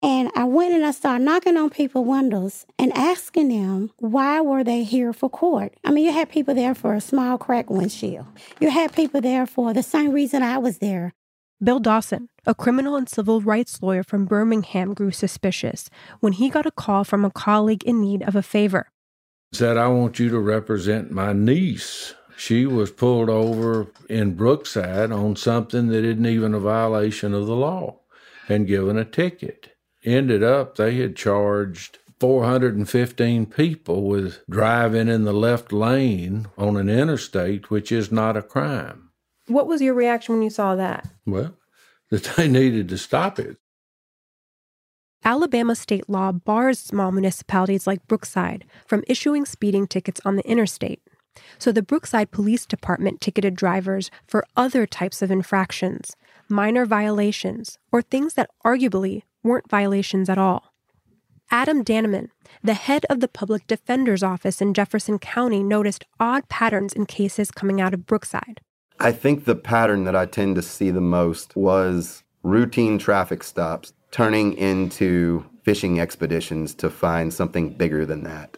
[0.00, 4.62] And I went and I started knocking on people's windows and asking them why were
[4.62, 5.74] they here for court.
[5.84, 8.26] I mean, you had people there for a small crack windshield.
[8.60, 11.14] You had people there for the same reason I was there.
[11.60, 16.66] Bill Dawson, a criminal and civil rights lawyer from Birmingham, grew suspicious when he got
[16.66, 18.88] a call from a colleague in need of a favor.
[19.52, 22.14] Said, I want you to represent my niece.
[22.36, 27.56] She was pulled over in Brookside on something that isn't even a violation of the
[27.56, 27.98] law
[28.48, 29.72] and given a ticket.
[30.08, 36.88] Ended up, they had charged 415 people with driving in the left lane on an
[36.88, 39.10] interstate, which is not a crime.
[39.48, 41.06] What was your reaction when you saw that?
[41.26, 41.58] Well,
[42.10, 43.58] that they needed to stop it.
[45.26, 51.02] Alabama state law bars small municipalities like Brookside from issuing speeding tickets on the interstate.
[51.58, 56.16] So the Brookside Police Department ticketed drivers for other types of infractions,
[56.48, 60.72] minor violations, or things that arguably weren't violations at all.
[61.50, 62.28] Adam Danneman,
[62.62, 67.50] the head of the public defender's office in Jefferson County, noticed odd patterns in cases
[67.50, 68.60] coming out of Brookside.
[69.00, 73.92] I think the pattern that I tend to see the most was routine traffic stops
[74.10, 78.56] turning into fishing expeditions to find something bigger than that.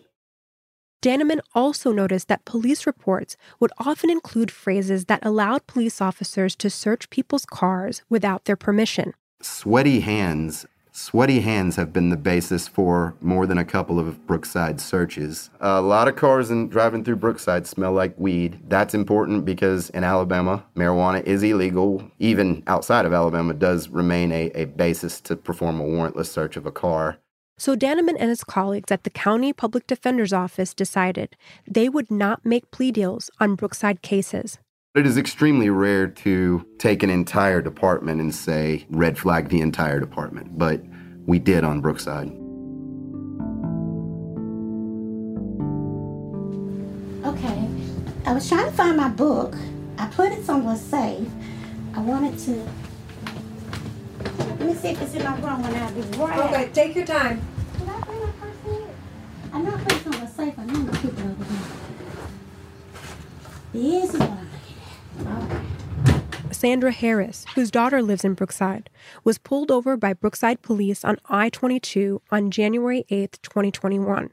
[1.03, 6.69] Danneman also noticed that police reports would often include phrases that allowed police officers to
[6.69, 9.15] search people's cars without their permission.
[9.43, 10.67] Sweaty hands.
[10.93, 15.49] Sweaty hands have been the basis for more than a couple of Brookside searches.
[15.61, 18.61] A lot of cars in, driving through Brookside smell like weed.
[18.69, 22.11] That's important because in Alabama, marijuana is illegal.
[22.19, 26.67] Even outside of Alabama, does remain a, a basis to perform a warrantless search of
[26.67, 27.17] a car.
[27.57, 32.45] So Danneman and his colleagues at the county public defender's office decided they would not
[32.45, 34.59] make plea deals on Brookside cases.
[34.93, 40.01] It is extremely rare to take an entire department and say, red flag the entire
[40.01, 40.83] department, but
[41.27, 42.27] we did on Brookside.
[47.25, 47.69] Okay,
[48.27, 49.55] I was trying to find my book.
[49.97, 51.29] I put it somewhere safe.
[51.95, 52.69] I wanted to.
[54.39, 56.37] Let me see if it's in my room when I be right.
[56.53, 57.41] Okay, take your time.
[57.79, 58.89] Did I bring my purse in?
[59.53, 60.59] I know I put it somewhere safe.
[60.59, 61.59] I know to keep it over there.
[63.73, 64.50] This is what I'm
[66.53, 68.91] Sandra Harris, whose daughter lives in Brookside,
[69.25, 74.31] was pulled over by Brookside police on I 22 on January 8, 2021.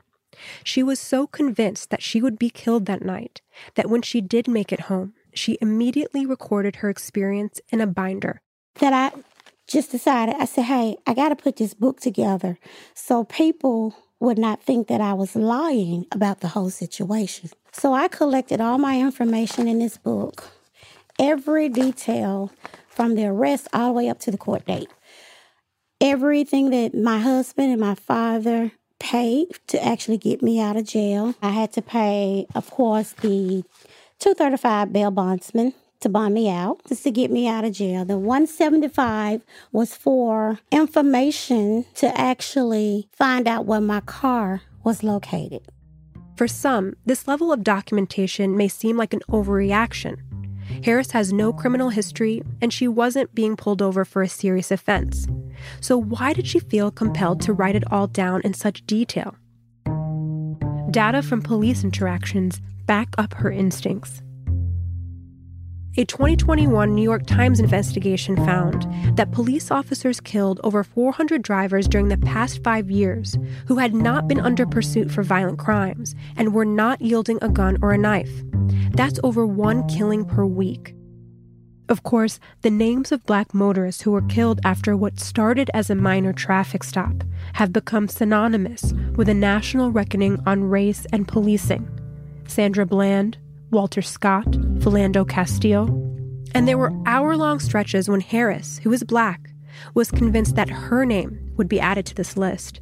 [0.63, 3.41] She was so convinced that she would be killed that night
[3.75, 8.41] that when she did make it home, she immediately recorded her experience in a binder.
[8.79, 9.17] That I
[9.67, 12.57] just decided, I said, hey, I got to put this book together
[12.93, 17.51] so people would not think that I was lying about the whole situation.
[17.71, 20.51] So I collected all my information in this book
[21.19, 22.51] every detail
[22.87, 24.89] from the arrest all the way up to the court date.
[25.99, 31.35] Everything that my husband and my father paid to actually get me out of jail.
[31.41, 33.63] I had to pay, of course, the
[34.19, 38.05] 235 bail bondsman to bond me out, just to get me out of jail.
[38.05, 45.63] The 175 was for information to actually find out where my car was located.
[46.35, 50.17] For some, this level of documentation may seem like an overreaction.
[50.83, 55.27] Harris has no criminal history, and she wasn't being pulled over for a serious offense.
[55.81, 59.35] So, why did she feel compelled to write it all down in such detail?
[60.91, 64.21] Data from police interactions back up her instincts.
[65.99, 68.85] A 2021 New York Times investigation found
[69.17, 74.27] that police officers killed over 400 drivers during the past five years who had not
[74.27, 78.29] been under pursuit for violent crimes and were not yielding a gun or a knife.
[78.91, 80.93] That's over one killing per week.
[81.89, 85.95] Of course, the names of black motorists who were killed after what started as a
[85.95, 91.89] minor traffic stop have become synonymous with a national reckoning on race and policing.
[92.47, 93.39] Sandra Bland,
[93.71, 94.49] Walter Scott,
[94.79, 95.87] Philando Castile.
[96.53, 99.49] And there were hour long stretches when Harris, who was black,
[99.93, 102.79] was convinced that her name would be added to this list.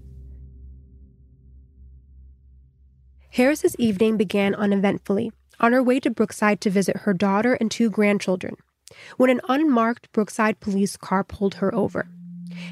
[3.32, 7.90] Harris's evening began uneventfully, on her way to Brookside to visit her daughter and two
[7.90, 8.56] grandchildren,
[9.18, 12.08] when an unmarked Brookside police car pulled her over.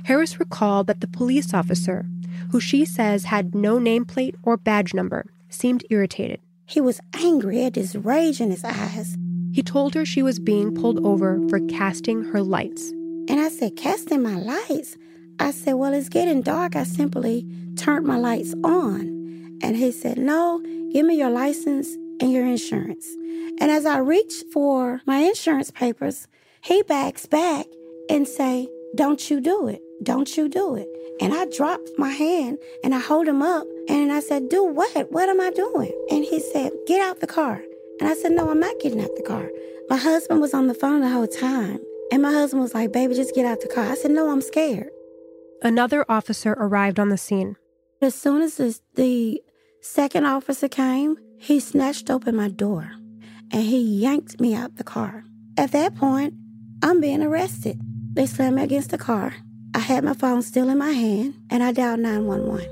[0.05, 2.05] Harris recalled that the police officer,
[2.51, 6.39] who she says had no nameplate or badge number, seemed irritated.
[6.65, 9.15] He was angry, at this rage in his eyes.
[9.51, 12.89] He told her she was being pulled over for casting her lights.
[13.29, 14.97] And I said, Casting my lights?
[15.39, 16.75] I said, Well, it's getting dark.
[16.75, 17.45] I simply
[17.77, 19.59] turned my lights on.
[19.61, 20.59] And he said, No,
[20.91, 23.07] give me your license and your insurance.
[23.59, 26.27] And as I reached for my insurance papers,
[26.61, 27.67] he backs back
[28.09, 29.82] and say, Don't you do it.
[30.03, 30.87] Don't you do it.
[31.21, 35.11] And I dropped my hand and I hold him up and I said, Do what?
[35.11, 35.91] What am I doing?
[36.09, 37.61] And he said, Get out the car.
[37.99, 39.49] And I said, No, I'm not getting out the car.
[39.89, 41.79] My husband was on the phone the whole time.
[42.11, 43.85] And my husband was like, Baby, just get out the car.
[43.85, 44.89] I said, No, I'm scared.
[45.61, 47.55] Another officer arrived on the scene.
[48.01, 49.41] As soon as the, the
[49.79, 52.91] second officer came, he snatched open my door
[53.51, 55.23] and he yanked me out the car.
[55.57, 56.33] At that point,
[56.81, 57.79] I'm being arrested.
[58.13, 59.35] They slammed me against the car.
[59.75, 62.69] I had my phone still in my hand and I dialed 911.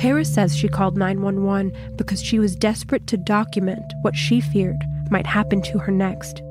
[0.00, 5.26] Harris says she called 911 because she was desperate to document what she feared might
[5.26, 6.42] happen to her next.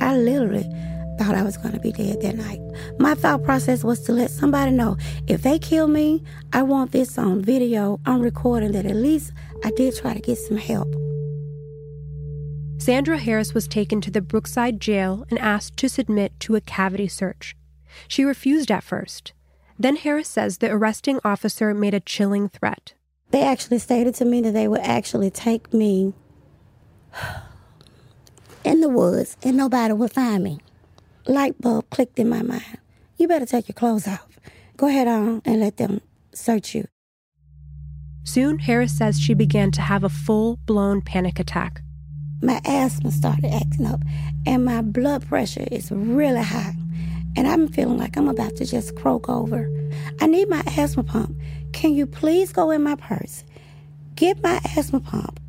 [0.00, 0.68] I literally
[1.18, 2.60] thought I was going to be dead that night.
[2.98, 7.18] My thought process was to let somebody know if they kill me, I want this
[7.18, 9.32] on video, on recording that at least
[9.64, 10.88] I did try to get some help.
[12.78, 17.08] Sandra Harris was taken to the Brookside jail and asked to submit to a cavity
[17.08, 17.54] search.
[18.08, 19.32] She refused at first.
[19.78, 22.94] Then Harris says the arresting officer made a chilling threat.
[23.30, 26.12] They actually stated to me that they would actually take me
[28.64, 30.60] in the woods and nobody would find me.
[31.26, 32.78] Light bulb clicked in my mind.
[33.16, 34.28] You better take your clothes off.
[34.76, 36.00] Go ahead on and let them
[36.34, 36.86] search you.
[38.24, 41.82] Soon, Harris says she began to have a full blown panic attack.
[42.40, 44.00] My asthma started acting up,
[44.46, 46.74] and my blood pressure is really high.
[47.36, 49.70] And I'm feeling like I'm about to just croak over.
[50.20, 51.36] I need my asthma pump.
[51.72, 53.44] Can you please go in my purse?
[54.14, 55.40] Get my asthma pump.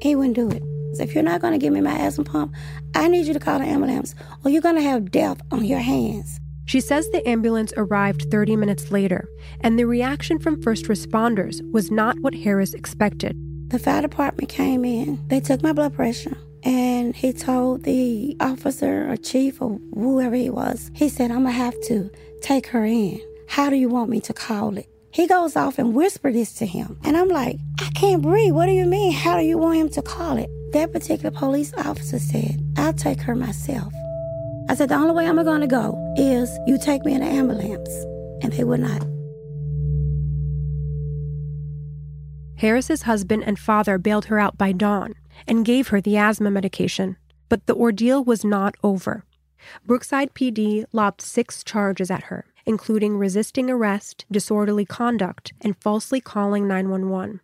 [0.00, 0.62] He wouldn't do it.
[0.96, 2.54] So if you're not going to give me my asthma pump,
[2.94, 5.80] I need you to call the ambulance or you're going to have death on your
[5.80, 6.40] hands.
[6.68, 9.26] She says the ambulance arrived 30 minutes later,
[9.62, 13.34] and the reaction from first responders was not what Harris expected.
[13.70, 19.10] The fire department came in, they took my blood pressure, and he told the officer
[19.10, 22.10] or chief or whoever he was, he said, I'm going to have to
[22.42, 23.20] take her in.
[23.48, 24.88] How do you want me to call it?
[25.10, 26.98] He goes off and whispered this to him.
[27.04, 28.52] And I'm like, I can't breathe.
[28.52, 29.12] What do you mean?
[29.12, 30.50] How do you want him to call it?
[30.72, 33.92] That particular police officer said, I'll take her myself.
[34.68, 37.28] I said, the only way I'm going to go is you take me in an
[37.28, 37.90] ambulance.
[38.42, 39.02] And they would not.
[42.58, 45.14] Harris's husband and father bailed her out by dawn
[45.46, 47.16] and gave her the asthma medication.
[47.48, 49.24] But the ordeal was not over.
[49.86, 56.66] Brookside PD lobbed six charges at her, including resisting arrest, disorderly conduct, and falsely calling
[56.66, 57.40] 911.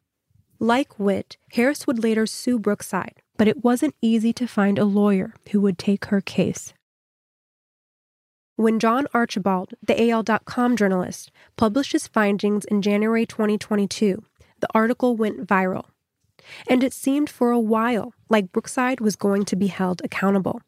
[0.58, 5.34] Like Witt, Harris would later sue Brookside, but it wasn't easy to find a lawyer
[5.50, 6.74] who would take her case.
[8.56, 14.24] When John Archibald, the AL.com journalist, published his findings in January 2022,
[14.64, 15.84] the article went viral.
[16.70, 20.62] And it seemed for a while like Brookside was going to be held accountable.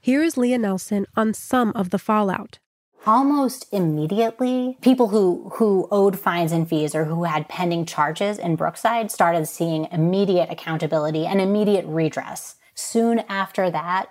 [0.00, 2.60] Here is Leah Nelson on some of the fallout
[3.06, 8.56] almost immediately people who who owed fines and fees or who had pending charges in
[8.56, 12.54] Brookside started seeing immediate accountability and immediate redress.
[12.74, 14.08] Soon after that,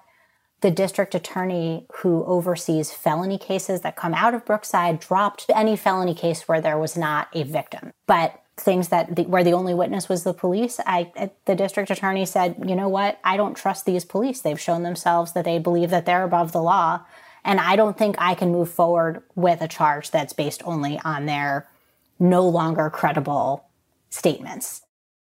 [0.61, 6.13] the district attorney who oversees felony cases that come out of Brookside dropped any felony
[6.13, 7.93] case where there was not a victim.
[8.05, 12.25] But things that the, where the only witness was the police, I the district attorney
[12.25, 13.19] said, "You know what?
[13.23, 14.41] I don't trust these police.
[14.41, 17.01] They've shown themselves that they believe that they're above the law."
[17.45, 21.25] And I don't think I can move forward with a charge that's based only on
[21.25, 21.67] their
[22.19, 23.65] no longer credible
[24.09, 24.81] statements.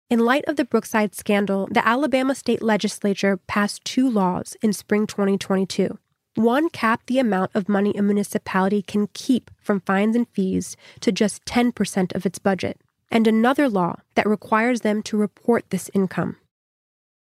[0.09, 5.07] In light of the Brookside scandal, the Alabama state legislature passed two laws in spring
[5.07, 5.98] 2022.
[6.37, 11.11] One capped the amount of money a municipality can keep from fines and fees to
[11.11, 12.79] just 10% of its budget,
[13.11, 16.37] and another law that requires them to report this income.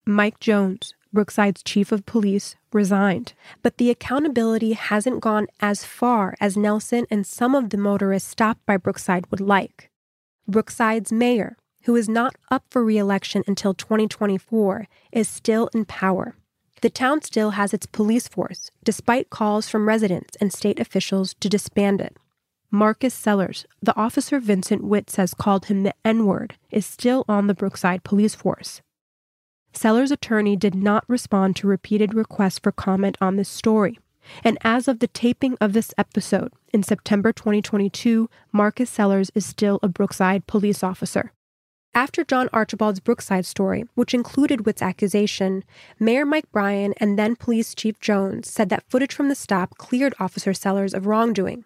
[0.06, 3.34] Mike Jones, Brookside's chief of police, resigned.
[3.62, 8.66] But the accountability hasn't gone as far as Nelson and some of the motorists stopped
[8.66, 9.90] by Brookside would like.
[10.50, 16.36] Brookside's mayor, who is not up for re election until 2024, is still in power.
[16.82, 21.49] The town still has its police force, despite calls from residents and state officials to
[21.49, 22.16] disband it.
[22.72, 27.47] Marcus Sellers, the officer Vincent Witt says called him the N word, is still on
[27.47, 28.82] the Brookside police force.
[29.72, 33.99] Seller's attorney did not respond to repeated requests for comment on this story.
[34.43, 39.80] And as of the taping of this episode in September 2022, Marcus Sellers is still
[39.82, 41.32] a Brookside police officer.
[41.93, 45.63] After John Archibald's Brookside story, which included Witt's accusation,
[45.99, 50.13] Mayor Mike Bryan and then Police Chief Jones said that footage from the stop cleared
[50.20, 51.63] Officer Sellers of wrongdoing.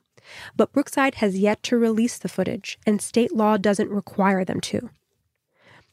[0.55, 4.89] But Brookside has yet to release the footage, and state law doesn't require them to.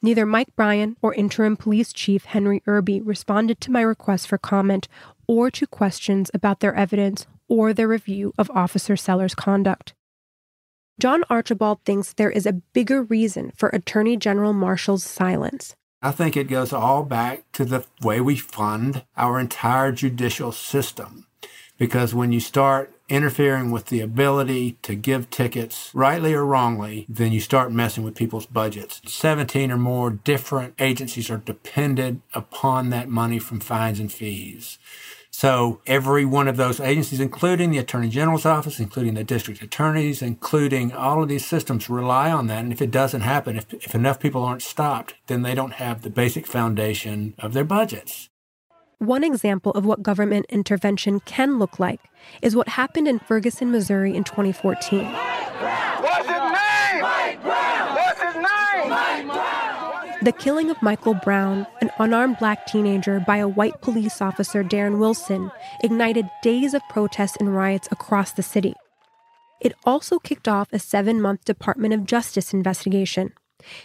[0.01, 4.87] Neither Mike Bryan or Interim Police Chief Henry Irby responded to my request for comment
[5.27, 9.95] or to questions about their evidence or their review of Officer Sellers' conduct.
[11.01, 15.77] John Archibald thinks there is a bigger reason for Attorney General Marshall's silence.
[16.03, 21.27] I think it goes all back to the way we fund our entire judicial system.
[21.77, 27.33] Because when you start interfering with the ability to give tickets, rightly or wrongly, then
[27.33, 29.01] you start messing with people's budgets.
[29.07, 34.79] 17 or more different agencies are dependent upon that money from fines and fees.
[35.31, 40.21] So every one of those agencies, including the Attorney General's office, including the district attorneys,
[40.21, 42.65] including all of these systems rely on that.
[42.65, 46.03] And if it doesn't happen, if, if enough people aren't stopped, then they don't have
[46.03, 48.29] the basic foundation of their budgets.
[48.99, 52.01] One example of what government intervention can look like
[52.43, 55.05] is what happened in Ferguson, Missouri in 2014.
[55.05, 57.05] What's his name?
[57.95, 59.29] What's his name?
[60.21, 64.99] The killing of Michael Brown, an unarmed black teenager, by a white police officer, Darren
[64.99, 65.53] Wilson,
[65.85, 68.75] ignited days of protests and riots across the city.
[69.61, 73.33] It also kicked off a seven month Department of Justice investigation.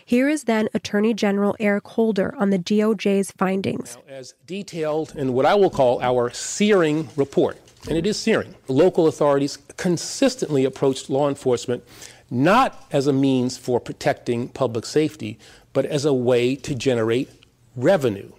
[0.05, 3.97] Here is then Attorney General Eric Holder on the DOJ's findings.
[4.07, 7.57] As detailed in what I will call our searing report,
[7.88, 11.84] and it is searing, local authorities consistently approached law enforcement
[12.29, 15.38] not as a means for protecting public safety,
[15.71, 17.29] but as a way to generate
[17.75, 18.31] revenue.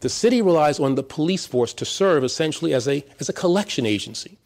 [0.00, 3.86] The city relies on the police force to serve essentially as a, as a collection
[3.86, 4.38] agency.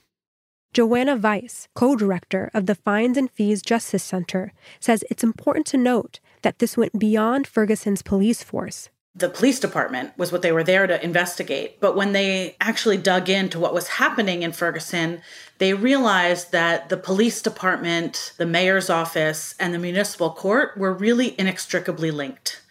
[0.73, 5.79] Joanna Weiss, co director of the Fines and Fees Justice Center, says it's important to
[5.79, 8.89] note that this went beyond Ferguson's police force.
[9.17, 11.81] The police department was what they were there to investigate.
[11.81, 15.23] But when they actually dug into what was happening in Ferguson,
[15.59, 21.35] they realized that the police department, the mayor's office, and the municipal court were really
[21.37, 22.63] inextricably linked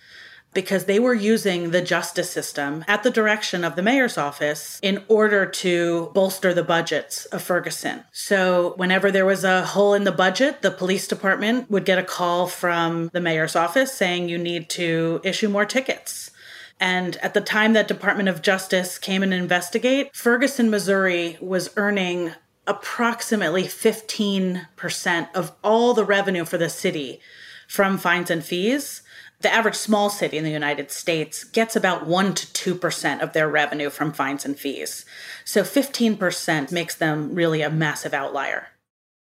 [0.56, 5.04] because they were using the justice system at the direction of the mayor's office in
[5.08, 8.04] order to bolster the budgets of Ferguson.
[8.12, 12.04] So, whenever there was a hole in the budget, the police department would get a
[12.04, 16.32] call from the mayor's office saying you need to issue more tickets.
[16.80, 22.34] And at the time that Department of Justice came and investigate, Ferguson, Missouri was earning
[22.68, 27.22] approximately 15% of all the revenue for the city
[27.68, 29.02] from fines and fees.
[29.46, 33.48] The average small city in the United States gets about 1 to 2% of their
[33.48, 35.06] revenue from fines and fees.
[35.44, 38.70] So 15% makes them really a massive outlier.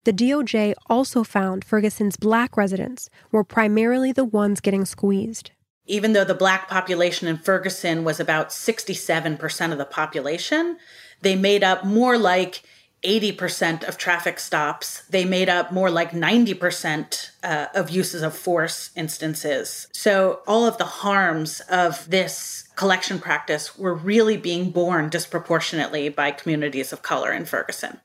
[0.05, 5.51] The DOJ also found Ferguson's black residents were primarily the ones getting squeezed.
[5.85, 10.79] Even though the black population in Ferguson was about 67% of the population,
[11.21, 12.63] they made up more like
[13.03, 15.03] 80% of traffic stops.
[15.11, 19.87] They made up more like 90% uh, of uses of force instances.
[19.93, 26.31] So, all of the harms of this collection practice were really being borne disproportionately by
[26.31, 28.01] communities of color in Ferguson.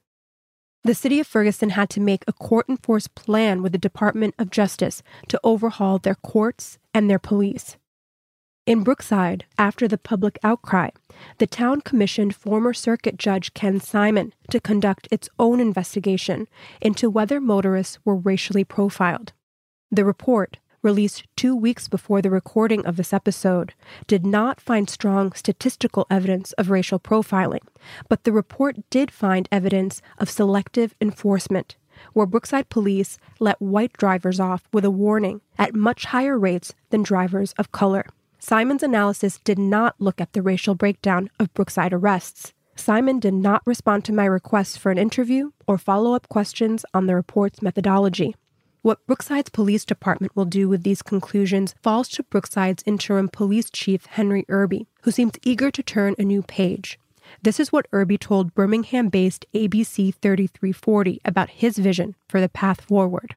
[0.84, 4.50] The city of Ferguson had to make a court enforced plan with the Department of
[4.50, 7.78] Justice to overhaul their courts and their police.
[8.72, 10.92] In Brookside, after the public outcry,
[11.40, 16.48] the town commissioned former circuit judge Ken Simon to conduct its own investigation
[16.80, 19.34] into whether motorists were racially profiled.
[19.92, 23.74] The report, released two weeks before the recording of this episode,
[24.08, 27.68] did not find strong statistical evidence of racial profiling,
[28.08, 31.76] but the report did find evidence of selective enforcement,
[32.14, 37.04] where Brookside police let white drivers off with a warning at much higher rates than
[37.04, 38.06] drivers of color.
[38.44, 42.54] Simon's analysis did not look at the racial breakdown of Brookside arrests.
[42.76, 47.06] Simon did not respond to my requests for an interview or follow up questions on
[47.06, 48.36] the report's methodology.
[48.82, 54.08] What Brookside's police department will do with these conclusions falls to Brookside's interim police chief,
[54.08, 57.00] Henry Irby, who seems eager to turn a new page.
[57.44, 62.82] This is what Irby told Birmingham based ABC 3340 about his vision for the path
[62.82, 63.36] forward.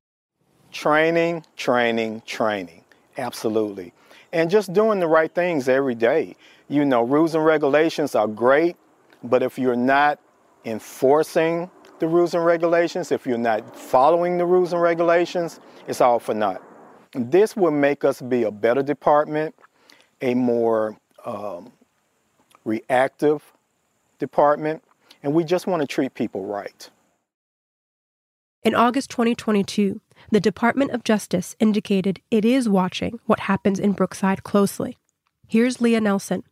[0.73, 2.85] Training, training, training.
[3.19, 3.93] Absolutely.
[4.35, 6.35] And just doing the right things every day.
[6.69, 8.77] You know, rules and regulations are great,
[9.23, 10.19] but if you're not
[10.65, 11.71] enforcing
[12.01, 16.35] the rules and regulations, if you're not following the rules and regulations, it's all for
[16.35, 16.61] naught.
[17.13, 19.55] This will make us be a better department,
[20.21, 21.73] a more um,
[22.65, 23.41] reactive
[24.19, 24.83] department,
[25.23, 26.91] and we just want to treat people right.
[28.65, 30.01] In August 2022,
[30.31, 34.97] the Department of Justice indicated it is watching what happens in Brookside closely.
[35.47, 36.45] Here's Leah Nelson.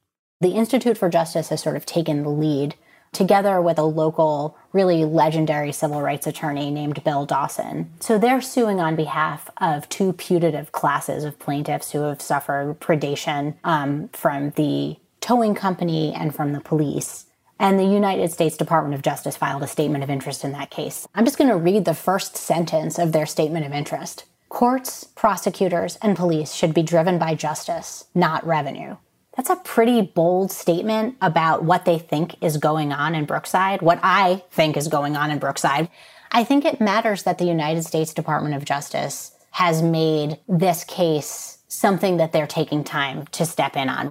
[0.42, 2.74] The Institute for Justice has sort of taken the lead
[3.12, 7.90] together with a local, really legendary civil rights attorney named Bill Dawson.
[8.00, 13.54] So they're suing on behalf of two putative classes of plaintiffs who have suffered predation
[13.64, 17.24] um, from the towing company and from the police.
[17.62, 21.06] And the United States Department of Justice filed a statement of interest in that case.
[21.14, 24.24] I'm just going to read the first sentence of their statement of interest.
[24.48, 28.96] Courts, prosecutors, and police should be driven by justice, not revenue.
[29.36, 34.00] That's a pretty bold statement about what they think is going on in Brookside, what
[34.02, 35.88] I think is going on in Brookside.
[36.32, 41.58] I think it matters that the United States Department of Justice has made this case
[41.68, 44.10] something that they're taking time to step in on.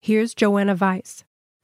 [0.00, 1.22] Here's Joanna Weiss.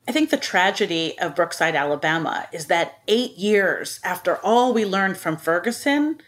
[0.09, 5.19] I think the tragedy of Brookside, Alabama is that eight years after all we learned
[5.19, 6.19] from Ferguson,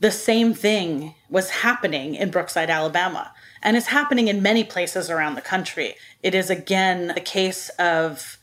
[0.00, 5.34] the same thing was happening in Brookside, Alabama, and is happening in many places around
[5.34, 5.94] the country.
[6.22, 8.38] It is again the case of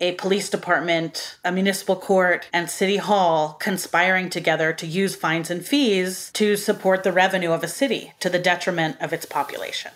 [0.00, 5.64] a police department, a municipal court, and city hall conspiring together to use fines and
[5.64, 9.92] fees to support the revenue of a city to the detriment of its population.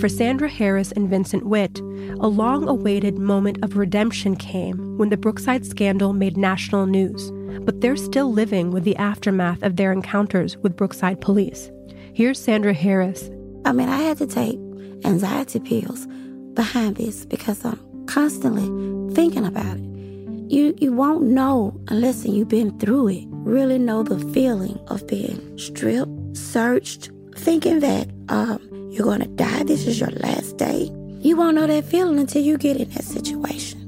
[0.00, 1.80] For Sandra Harris and Vincent Witt,
[2.20, 7.32] a long awaited moment of redemption came when the Brookside scandal made national news,
[7.64, 11.72] but they're still living with the aftermath of their encounters with Brookside police.
[12.14, 13.28] Here's Sandra Harris.
[13.64, 14.56] I mean, I had to take
[15.04, 16.06] anxiety pills
[16.54, 19.84] behind this because I'm constantly thinking about it.
[20.48, 23.24] You you won't know unless you've been through it.
[23.30, 29.64] Really know the feeling of being stripped, searched, thinking that um, you're going to die.
[29.64, 30.90] This is your last day.
[31.20, 33.84] You won't know that feeling until you get in that situation.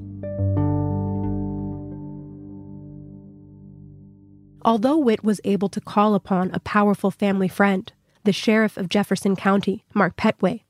[4.62, 7.90] Although Witt was able to call upon a powerful family friend,
[8.24, 10.62] the sheriff of Jefferson County, Mark Pettway,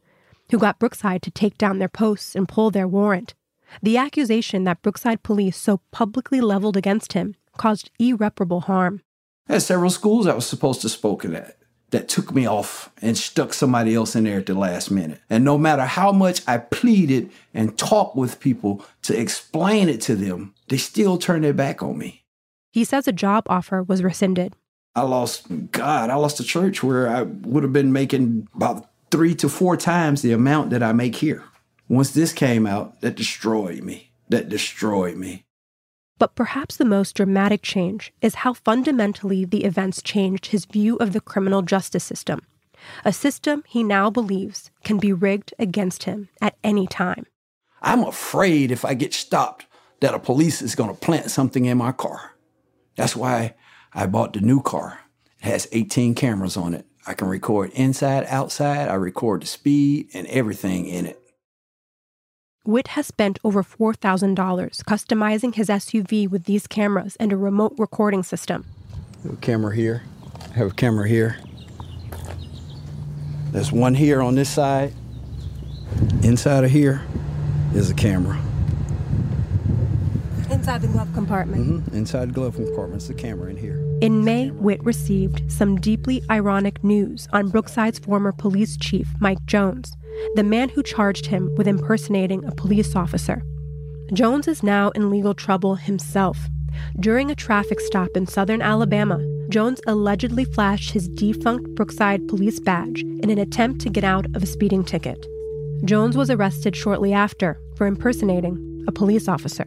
[0.51, 3.35] who got Brookside to take down their posts and pull their warrant,
[3.83, 9.03] the accusation that Brookside police so publicly leveled against him caused irreparable harm.
[9.49, 11.57] At several schools I was supposed to spoken at
[11.91, 15.21] that took me off and stuck somebody else in there at the last minute.
[15.29, 20.15] And no matter how much I pleaded and talked with people to explain it to
[20.15, 22.25] them, they still turned their back on me.
[22.73, 24.55] He says a job offer was rescinded.
[24.95, 29.35] I lost, God, I lost a church where I would have been making about three
[29.37, 31.45] to four times the amount that I make here.
[31.89, 34.13] Once this came out, that destroyed me.
[34.29, 35.45] That destroyed me.
[36.21, 41.15] But perhaps the most dramatic change is how fundamentally the events changed his view of
[41.15, 42.43] the criminal justice system,
[43.07, 47.25] a system he now believes can be rigged against him at any time.
[47.81, 49.65] I'm afraid if I get stopped
[50.01, 52.33] that a police is going to plant something in my car.
[52.97, 53.55] That's why
[53.95, 55.01] I bought the new car.
[55.39, 56.85] It has 18 cameras on it.
[57.07, 58.89] I can record inside, outside.
[58.89, 61.20] I record the speed and everything in it.
[62.67, 64.35] Witt has spent over $4,000
[64.85, 68.67] customizing his SUV with these cameras and a remote recording system.
[69.41, 70.03] Camera here.
[70.51, 71.39] I have a camera here.
[73.51, 74.93] There's one here on this side.
[76.23, 77.03] Inside of here
[77.75, 78.39] is a camera.
[80.51, 81.67] Inside the glove compartment.
[81.67, 81.97] Mm-hmm.
[81.97, 83.81] Inside the glove compartment is a camera in here.
[84.01, 89.97] In May, Witt received some deeply ironic news on Brookside's former police chief, Mike Jones,
[90.35, 93.43] the man who charged him with impersonating a police officer.
[94.13, 96.37] Jones is now in legal trouble himself.
[96.99, 99.21] During a traffic stop in southern Alabama,
[99.51, 104.43] Jones allegedly flashed his defunct Brookside police badge in an attempt to get out of
[104.43, 105.25] a speeding ticket.
[105.85, 109.67] Jones was arrested shortly after for impersonating a police officer.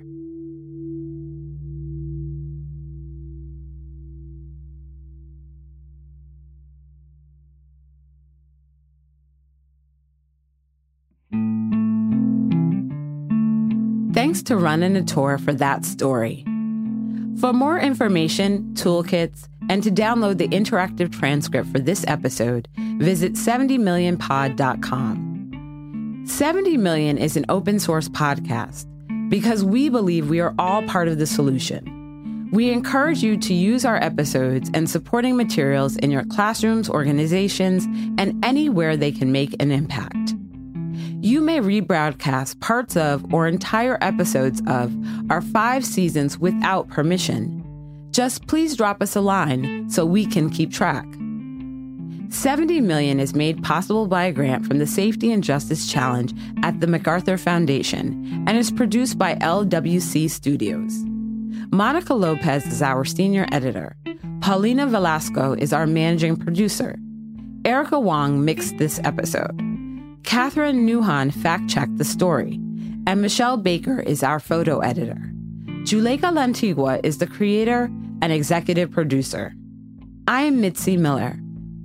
[14.13, 16.43] Thanks to Run a Tour for that story.
[17.39, 22.67] For more information, toolkits, and to download the interactive transcript for this episode,
[22.99, 26.25] visit 70millionpod.com.
[26.27, 28.85] 70 Million is an open source podcast
[29.29, 32.51] because we believe we are all part of the solution.
[32.51, 37.85] We encourage you to use our episodes and supporting materials in your classrooms, organizations,
[38.19, 40.22] and anywhere they can make an impact.
[41.23, 44.93] You may rebroadcast parts of or entire episodes of
[45.31, 47.63] our five seasons without permission.
[48.11, 51.05] Just please drop us a line so we can keep track.
[52.27, 56.81] 70 million is made possible by a grant from the Safety and Justice Challenge at
[56.81, 60.93] the MacArthur Foundation and is produced by LWC Studios.
[61.71, 63.95] Monica Lopez is our senior editor.
[64.41, 66.97] Paulina Velasco is our managing producer.
[67.63, 69.72] Erica Wong mixed this episode.
[70.23, 72.59] Catherine Nuhan fact checked the story,
[73.05, 75.31] and Michelle Baker is our photo editor.
[75.83, 79.53] Juleyka Lantigua is the creator and executive producer.
[80.27, 81.37] I am Mitzi Miller.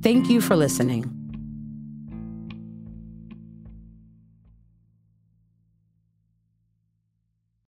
[0.03, 1.18] Thank you for listening.